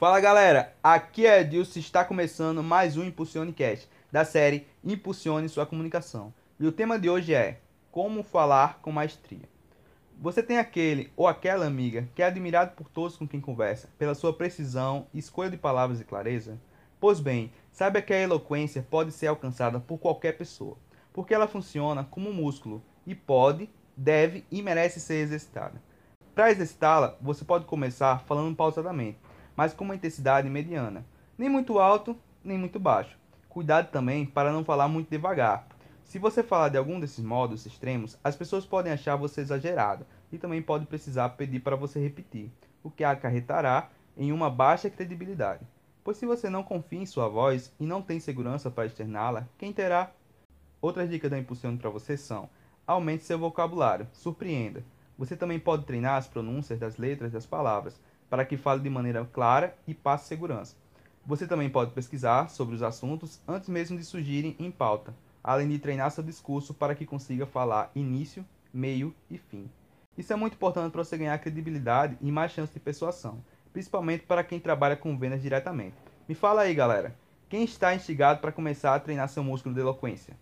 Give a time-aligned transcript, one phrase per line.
[0.00, 5.46] Fala galera, aqui é Edilson e está começando mais um Impulsione Cast da série Impulsione
[5.46, 6.32] Sua Comunicação.
[6.58, 7.60] E o tema de hoje é
[7.92, 9.46] Como Falar com Maestria.
[10.18, 14.14] Você tem aquele ou aquela amiga que é admirado por todos com quem conversa, pela
[14.14, 16.58] sua precisão, escolha de palavras e clareza?
[16.98, 20.78] Pois bem, saiba que a eloquência pode ser alcançada por qualquer pessoa,
[21.12, 25.78] porque ela funciona como um músculo e pode, deve e merece ser exercitada.
[26.34, 29.18] Para exercitá-la, você pode começar falando pausadamente
[29.60, 31.04] mas com uma intensidade mediana,
[31.36, 33.18] nem muito alto, nem muito baixo.
[33.46, 35.68] Cuidado também para não falar muito devagar.
[36.02, 40.38] Se você falar de algum desses modos extremos, as pessoas podem achar você exagerado e
[40.38, 42.50] também pode precisar pedir para você repetir,
[42.82, 45.66] o que acarretará em uma baixa credibilidade.
[46.02, 49.74] Pois se você não confia em sua voz e não tem segurança para externá-la, quem
[49.74, 50.10] terá?
[50.80, 52.48] Outras dicas da Impulsione para você são:
[52.86, 54.82] aumente seu vocabulário, surpreenda.
[55.20, 59.22] Você também pode treinar as pronúncias das letras das palavras, para que fale de maneira
[59.30, 60.76] clara e passe segurança.
[61.26, 65.78] Você também pode pesquisar sobre os assuntos antes mesmo de surgirem em pauta, além de
[65.78, 69.70] treinar seu discurso para que consiga falar início, meio e fim.
[70.16, 73.44] Isso é muito importante para você ganhar credibilidade e mais chance de persuasão,
[73.74, 75.96] principalmente para quem trabalha com vendas diretamente.
[76.26, 77.14] Me fala aí, galera,
[77.46, 80.34] quem está instigado para começar a treinar seu músculo de eloquência?